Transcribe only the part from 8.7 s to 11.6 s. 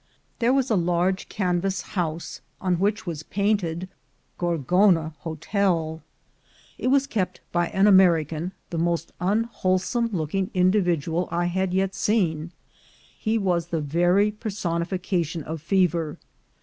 the most unwholesome looking individual I